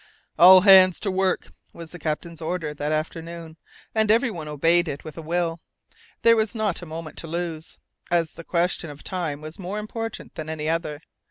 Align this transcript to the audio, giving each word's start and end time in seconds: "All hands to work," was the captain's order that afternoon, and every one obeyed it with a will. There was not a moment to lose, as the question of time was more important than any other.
"All 0.39 0.61
hands 0.61 0.99
to 1.01 1.11
work," 1.11 1.53
was 1.73 1.91
the 1.91 1.99
captain's 1.99 2.41
order 2.41 2.73
that 2.73 2.91
afternoon, 2.91 3.57
and 3.93 4.09
every 4.09 4.31
one 4.31 4.47
obeyed 4.47 4.87
it 4.87 5.03
with 5.03 5.15
a 5.15 5.21
will. 5.21 5.61
There 6.23 6.35
was 6.35 6.55
not 6.55 6.81
a 6.81 6.87
moment 6.87 7.19
to 7.19 7.27
lose, 7.27 7.77
as 8.09 8.31
the 8.33 8.43
question 8.43 8.89
of 8.89 9.03
time 9.03 9.41
was 9.41 9.59
more 9.59 9.77
important 9.77 10.33
than 10.33 10.49
any 10.49 10.67
other. 10.67 11.01